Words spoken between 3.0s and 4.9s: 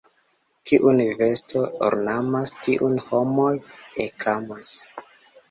homoj ekamas.